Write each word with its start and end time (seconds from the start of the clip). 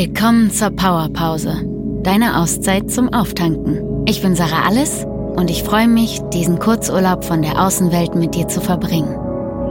Willkommen 0.00 0.52
zur 0.52 0.70
Powerpause, 0.70 1.56
deine 2.04 2.38
Auszeit 2.38 2.88
zum 2.88 3.12
Auftanken. 3.12 4.04
Ich 4.06 4.22
bin 4.22 4.36
Sarah 4.36 4.64
Alles 4.64 5.04
und 5.34 5.50
ich 5.50 5.64
freue 5.64 5.88
mich, 5.88 6.20
diesen 6.32 6.60
Kurzurlaub 6.60 7.24
von 7.24 7.42
der 7.42 7.60
Außenwelt 7.60 8.14
mit 8.14 8.36
dir 8.36 8.46
zu 8.46 8.60
verbringen. 8.60 9.18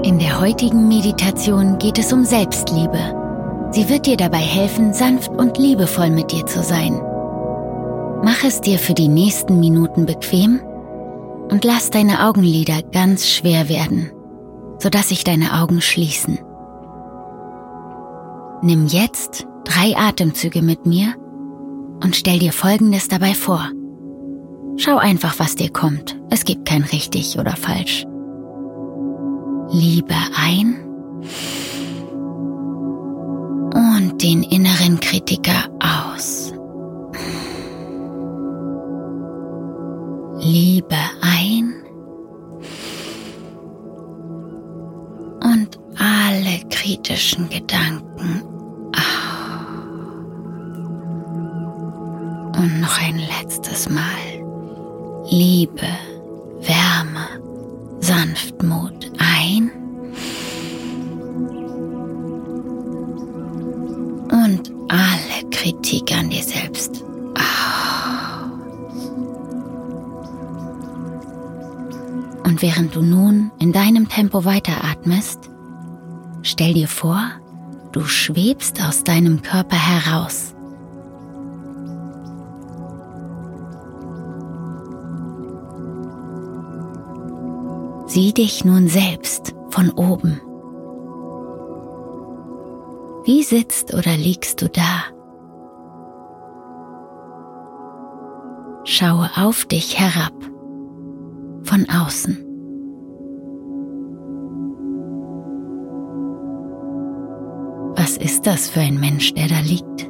In 0.03 0.19
der 0.19 0.41
heutigen 0.41 0.89
Meditation 0.89 1.77
geht 1.77 1.97
es 1.97 2.11
um 2.11 2.25
Selbstliebe. 2.25 3.69
Sie 3.71 3.87
wird 3.87 4.05
dir 4.05 4.17
dabei 4.17 4.39
helfen, 4.39 4.91
sanft 4.91 5.29
und 5.29 5.57
liebevoll 5.57 6.09
mit 6.09 6.29
dir 6.33 6.45
zu 6.45 6.61
sein. 6.61 6.99
Mach 8.21 8.43
es 8.43 8.59
dir 8.59 8.79
für 8.79 8.93
die 8.93 9.07
nächsten 9.07 9.61
Minuten 9.61 10.05
bequem 10.05 10.59
und 11.49 11.63
lass 11.63 11.89
deine 11.89 12.27
Augenlider 12.27 12.81
ganz 12.91 13.29
schwer 13.29 13.69
werden, 13.69 14.11
sodass 14.79 15.07
sich 15.07 15.23
deine 15.23 15.61
Augen 15.61 15.79
schließen. 15.79 16.37
Nimm 18.61 18.87
jetzt 18.87 19.47
drei 19.67 19.97
Atemzüge 19.97 20.61
mit 20.61 20.85
mir 20.85 21.13
und 22.01 22.15
stell 22.15 22.39
dir 22.39 22.53
Folgendes 22.53 23.07
dabei 23.07 23.33
vor. 23.33 23.69
Schau 24.77 24.97
einfach, 24.97 25.39
was 25.39 25.55
dir 25.55 25.69
kommt. 25.69 26.17
Es 26.29 26.45
gibt 26.45 26.67
kein 26.67 26.83
richtig 26.83 27.37
oder 27.37 27.55
falsch. 27.55 28.05
Liebe 29.71 30.15
ein 30.35 30.77
und 33.73 34.23
den 34.23 34.43
inneren 34.43 34.99
Kritiker 34.99 35.69
aus. 35.79 36.53
Liebe 40.39 40.95
ein 41.21 41.73
und 45.43 45.77
alle 45.97 46.59
kritischen 46.69 47.49
Gedanken 47.49 48.56
Und 52.67 52.81
noch 52.81 53.01
ein 53.01 53.17
letztes 53.17 53.87
Mal. 53.87 54.03
Liebe, 55.29 55.87
Wärme, 56.59 57.29
Sanftmut 58.01 59.09
ein. 59.19 59.71
Und 64.29 64.69
alle 64.89 65.49
Kritik 65.49 66.13
an 66.13 66.29
dir 66.29 66.43
selbst 66.43 67.05
aus. 67.35 67.45
Und 72.43 72.61
während 72.61 72.93
du 72.93 73.01
nun 73.01 73.49
in 73.59 73.71
deinem 73.71 74.09
Tempo 74.09 74.43
weiteratmest, 74.43 75.49
stell 76.41 76.73
dir 76.73 76.89
vor, 76.89 77.31
du 77.93 78.03
schwebst 78.03 78.83
aus 78.83 79.05
deinem 79.05 79.41
Körper 79.41 79.77
heraus 79.77 80.53
Sieh 88.17 88.33
dich 88.33 88.65
nun 88.65 88.87
selbst 88.87 89.53
von 89.69 89.91
oben. 89.91 90.41
Wie 93.25 93.43
sitzt 93.43 93.93
oder 93.93 94.17
liegst 94.17 94.59
du 94.59 94.69
da? 94.69 95.03
Schaue 98.85 99.29
auf 99.37 99.65
dich 99.65 99.99
herab, 99.99 100.33
von 101.61 101.85
außen. 101.91 102.43
Was 107.97 108.17
ist 108.17 108.47
das 108.47 108.67
für 108.67 108.79
ein 108.79 108.99
Mensch, 108.99 109.35
der 109.35 109.47
da 109.47 109.59
liegt? 109.59 110.09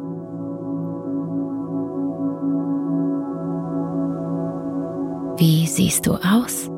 Wie 5.42 5.68
siehst 5.68 6.08
du 6.08 6.14
aus? 6.14 6.72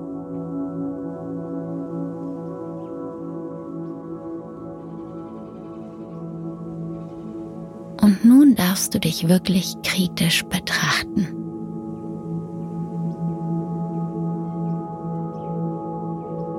Darfst 8.80 8.96
du 8.96 9.00
dich 9.02 9.28
wirklich 9.28 9.76
kritisch 9.84 10.46
betrachten. 10.46 11.28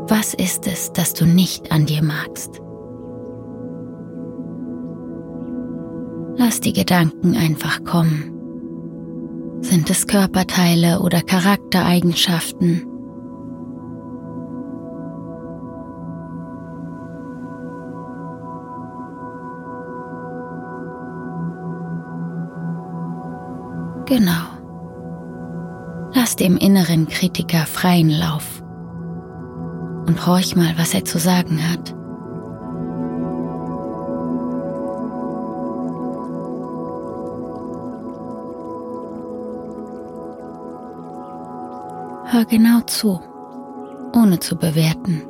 Was 0.07 0.35
ist 0.35 0.67
es, 0.67 0.93
das 0.93 1.15
du 1.15 1.25
nicht 1.25 1.73
an 1.73 1.87
dir 1.87 2.03
magst? 2.03 2.61
Lass 6.37 6.61
die 6.61 6.75
Gedanken 6.75 7.39
einfach 7.39 7.85
kommen. 7.85 8.35
Sind 9.63 9.89
es 9.89 10.07
Körperteile 10.07 11.01
oder 11.01 11.23
Charaktereigenschaften? 11.23 12.90
Genau. 24.11 24.43
Lass 26.15 26.35
dem 26.35 26.57
inneren 26.57 27.07
Kritiker 27.07 27.65
freien 27.65 28.11
Lauf 28.11 28.61
und 30.09 30.27
horch 30.27 30.57
mal, 30.57 30.75
was 30.77 30.95
er 30.95 31.05
zu 31.05 31.21
sagen 31.21 31.61
hat. 31.63 31.95
Hör 42.33 42.45
genau 42.47 42.81
zu, 42.81 43.21
ohne 44.13 44.41
zu 44.41 44.57
bewerten. 44.57 45.23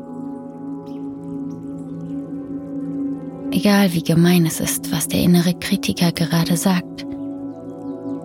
Egal 3.51 3.93
wie 3.93 4.03
gemein 4.03 4.47
es 4.47 4.59
ist, 4.59 4.91
was 4.91 5.07
der 5.07 5.21
innere 5.21 5.53
Kritiker 5.53 6.13
gerade 6.13 6.57
sagt. 6.57 7.10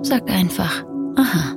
Sag 0.06 0.30
einfach, 0.30 0.84
aha. 1.16 1.54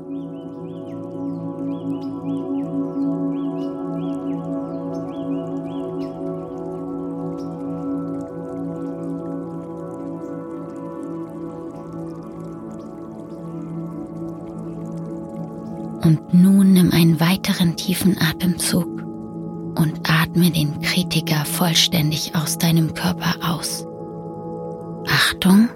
Und 16.02 16.32
nun 16.32 16.72
nimm 16.72 16.90
einen 16.90 17.20
weiteren 17.20 17.76
tiefen 17.76 18.16
Atemzug 18.18 18.86
und 19.74 20.00
atme 20.08 20.50
den 20.50 20.80
Kritiker 20.80 21.44
vollständig 21.44 22.34
aus 22.34 22.56
deinem 22.56 22.94
Körper 22.94 23.34
aus. 23.42 23.86
Achtung! 25.06 25.68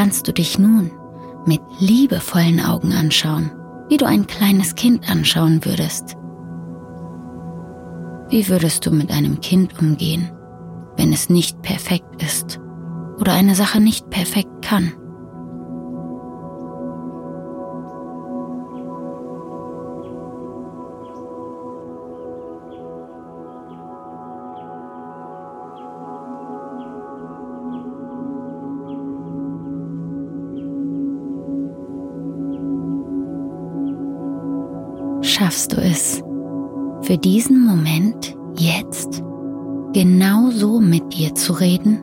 Kannst 0.00 0.26
du 0.26 0.32
dich 0.32 0.58
nun 0.58 0.90
mit 1.44 1.60
liebevollen 1.78 2.64
Augen 2.64 2.94
anschauen, 2.94 3.52
wie 3.90 3.98
du 3.98 4.06
ein 4.06 4.26
kleines 4.26 4.74
Kind 4.74 5.10
anschauen 5.10 5.62
würdest. 5.66 6.16
Wie 8.30 8.48
würdest 8.48 8.86
du 8.86 8.92
mit 8.92 9.10
einem 9.10 9.42
Kind 9.42 9.78
umgehen, 9.78 10.32
wenn 10.96 11.12
es 11.12 11.28
nicht 11.28 11.60
perfekt 11.60 12.22
ist 12.22 12.58
oder 13.18 13.34
eine 13.34 13.54
Sache 13.54 13.78
nicht 13.78 14.08
perfekt 14.08 14.62
kann? 14.62 14.94
Schaffst 35.22 35.72
du 35.72 35.76
es, 35.76 36.22
für 37.02 37.18
diesen 37.18 37.64
Moment 37.64 38.36
jetzt 38.56 39.22
genau 39.92 40.50
so 40.50 40.80
mit 40.80 41.14
dir 41.14 41.34
zu 41.34 41.52
reden? 41.52 42.02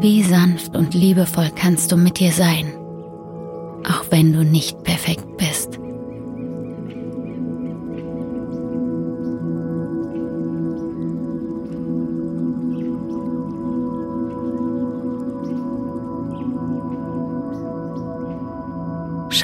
Wie 0.00 0.22
sanft 0.22 0.76
und 0.76 0.92
liebevoll 0.92 1.50
kannst 1.54 1.90
du 1.90 1.96
mit 1.96 2.20
dir 2.20 2.30
sein, 2.30 2.66
auch 3.88 4.04
wenn 4.10 4.34
du 4.34 4.44
nicht 4.44 4.82
perfekt 4.84 5.33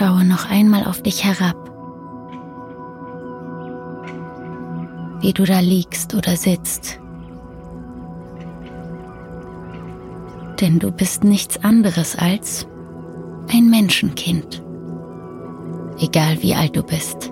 Schaue 0.01 0.25
noch 0.25 0.49
einmal 0.49 0.85
auf 0.85 1.03
dich 1.03 1.25
herab, 1.25 1.59
wie 5.21 5.35
du 5.35 5.45
da 5.45 5.61
liegst 5.61 6.15
oder 6.15 6.37
sitzt. 6.37 6.99
Denn 10.59 10.79
du 10.79 10.91
bist 10.91 11.23
nichts 11.23 11.63
anderes 11.63 12.17
als 12.17 12.67
ein 13.53 13.69
Menschenkind, 13.69 14.63
egal 15.99 16.43
wie 16.43 16.55
alt 16.55 16.77
du 16.77 16.83
bist. 16.83 17.31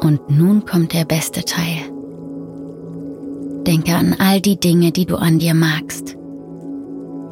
Und 0.00 0.28
nun 0.28 0.66
kommt 0.66 0.92
der 0.92 1.04
beste 1.04 1.44
Teil. 1.44 1.95
Denke 3.66 3.96
an 3.96 4.14
all 4.20 4.40
die 4.40 4.60
Dinge, 4.60 4.92
die 4.92 5.06
du 5.06 5.16
an 5.16 5.40
dir 5.40 5.54
magst. 5.54 6.16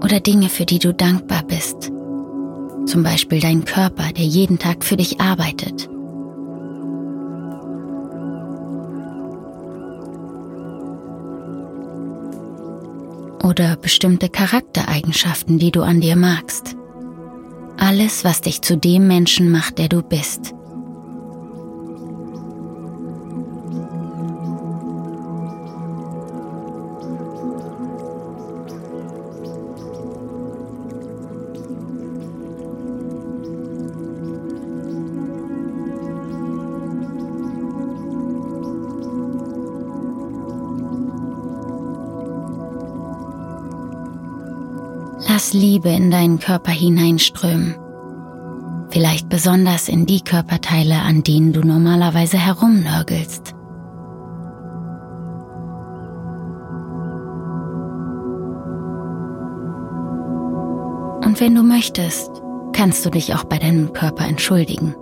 Oder 0.02 0.18
Dinge, 0.18 0.48
für 0.48 0.64
die 0.64 0.80
du 0.80 0.92
dankbar 0.92 1.44
bist. 1.44 1.92
Zum 2.86 3.02
Beispiel 3.04 3.40
dein 3.40 3.64
Körper, 3.64 4.12
der 4.12 4.24
jeden 4.24 4.58
Tag 4.58 4.84
für 4.84 4.96
dich 4.96 5.20
arbeitet. 5.20 5.88
Oder 13.44 13.76
bestimmte 13.76 14.28
Charaktereigenschaften, 14.28 15.58
die 15.58 15.70
du 15.70 15.82
an 15.82 16.00
dir 16.00 16.16
magst. 16.16 16.74
Alles, 17.76 18.24
was 18.24 18.40
dich 18.40 18.60
zu 18.62 18.76
dem 18.76 19.06
Menschen 19.06 19.52
macht, 19.52 19.78
der 19.78 19.88
du 19.88 20.02
bist. 20.02 20.54
Liebe 45.54 45.88
in 45.88 46.10
deinen 46.10 46.38
Körper 46.38 46.72
hineinströmen. 46.72 47.76
Vielleicht 48.90 49.28
besonders 49.28 49.88
in 49.88 50.04
die 50.06 50.20
Körperteile, 50.20 51.00
an 51.00 51.22
denen 51.22 51.52
du 51.52 51.60
normalerweise 51.60 52.36
herumnörgelst. 52.36 53.54
Und 61.24 61.40
wenn 61.40 61.54
du 61.54 61.62
möchtest, 61.62 62.30
kannst 62.72 63.04
du 63.06 63.10
dich 63.10 63.34
auch 63.34 63.44
bei 63.44 63.58
deinem 63.58 63.92
Körper 63.92 64.26
entschuldigen 64.26 64.94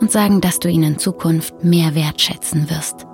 und 0.00 0.10
sagen, 0.10 0.40
dass 0.40 0.58
du 0.58 0.68
ihn 0.68 0.82
in 0.82 0.98
Zukunft 0.98 1.62
mehr 1.62 1.94
wertschätzen 1.94 2.68
wirst. 2.68 3.06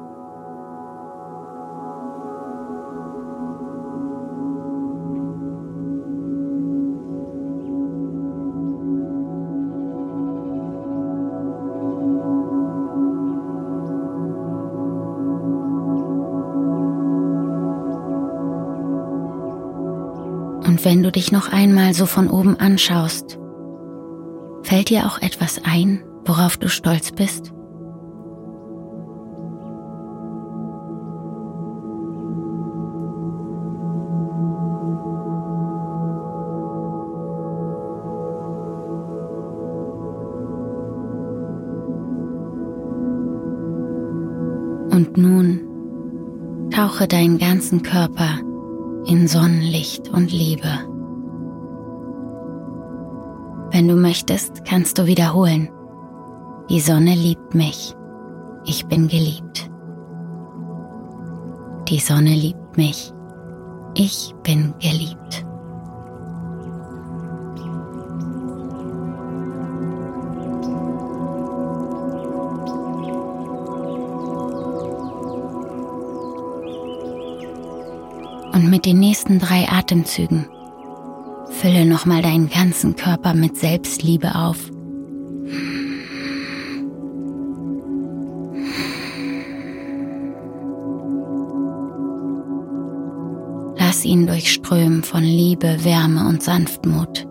Und 20.70 20.84
wenn 20.84 21.02
du 21.02 21.10
dich 21.10 21.32
noch 21.32 21.52
einmal 21.52 21.94
so 21.94 22.06
von 22.06 22.30
oben 22.30 22.54
anschaust, 22.60 23.40
fällt 24.62 24.88
dir 24.88 25.06
auch 25.06 25.20
etwas 25.20 25.60
ein, 25.64 26.04
worauf 26.24 26.58
du 26.58 26.68
stolz 26.68 27.10
bist? 27.10 27.52
Und 44.92 45.16
nun 45.16 46.70
tauche 46.70 47.08
deinen 47.08 47.38
ganzen 47.38 47.82
Körper 47.82 48.38
in 49.06 49.26
Sonnenlicht 49.26 50.08
und 50.08 50.32
Liebe. 50.32 50.68
Wenn 53.72 53.88
du 53.88 53.94
möchtest, 53.94 54.64
kannst 54.64 54.98
du 54.98 55.06
wiederholen. 55.06 55.70
Die 56.68 56.80
Sonne 56.80 57.14
liebt 57.14 57.54
mich. 57.54 57.94
Ich 58.64 58.86
bin 58.86 59.08
geliebt. 59.08 59.70
Die 61.88 61.98
Sonne 61.98 62.34
liebt 62.34 62.76
mich. 62.76 63.12
Ich 63.94 64.34
bin 64.42 64.74
geliebt. 64.80 65.44
Und 78.60 78.68
mit 78.68 78.84
den 78.84 78.98
nächsten 78.98 79.38
drei 79.38 79.66
Atemzügen 79.70 80.46
fülle 81.48 81.86
nochmal 81.86 82.20
deinen 82.20 82.50
ganzen 82.50 82.94
Körper 82.94 83.32
mit 83.32 83.56
Selbstliebe 83.56 84.34
auf. 84.34 84.58
Lass 93.78 94.04
ihn 94.04 94.26
durchströmen 94.26 95.04
von 95.04 95.22
Liebe, 95.22 95.82
Wärme 95.82 96.28
und 96.28 96.42
Sanftmut. 96.42 97.29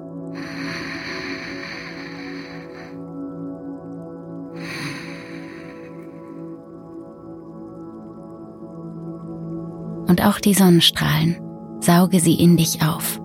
Und 10.09 10.25
auch 10.25 10.39
die 10.39 10.55
Sonnenstrahlen, 10.55 11.37
sauge 11.79 12.19
sie 12.19 12.33
in 12.33 12.57
dich 12.57 12.81
auf. 12.81 13.21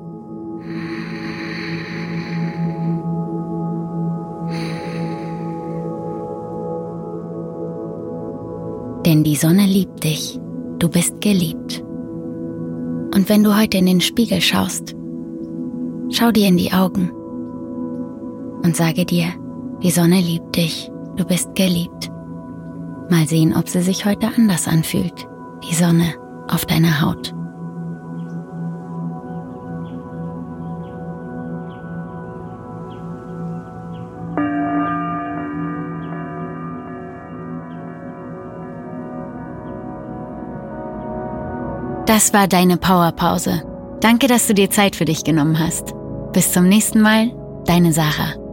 Denn 9.06 9.24
die 9.24 9.36
Sonne 9.36 9.66
liebt 9.66 10.04
dich, 10.04 10.38
du 10.78 10.88
bist 10.88 11.20
geliebt. 11.20 11.82
Und 13.14 13.28
wenn 13.28 13.42
du 13.42 13.56
heute 13.56 13.78
in 13.78 13.86
den 13.86 14.00
Spiegel 14.00 14.40
schaust, 14.40 14.94
schau 16.10 16.32
dir 16.32 16.48
in 16.48 16.56
die 16.56 16.72
Augen 16.72 17.10
und 18.62 18.76
sage 18.76 19.04
dir, 19.04 19.26
die 19.82 19.90
Sonne 19.90 20.20
liebt 20.20 20.56
dich, 20.56 20.90
du 21.16 21.24
bist 21.24 21.54
geliebt. 21.54 22.10
Mal 23.10 23.26
sehen, 23.26 23.54
ob 23.54 23.68
sie 23.68 23.82
sich 23.82 24.06
heute 24.06 24.28
anders 24.36 24.66
anfühlt, 24.66 25.28
die 25.68 25.74
Sonne 25.74 26.14
auf 26.54 26.66
deiner 26.66 27.00
Haut. 27.00 27.34
Das 42.06 42.32
war 42.32 42.46
deine 42.46 42.76
Powerpause. 42.76 43.62
Danke, 44.00 44.28
dass 44.28 44.46
du 44.46 44.54
dir 44.54 44.70
Zeit 44.70 44.94
für 44.94 45.04
dich 45.04 45.24
genommen 45.24 45.58
hast. 45.58 45.94
Bis 46.32 46.52
zum 46.52 46.68
nächsten 46.68 47.00
Mal, 47.00 47.32
deine 47.64 47.92
Sarah. 47.92 48.43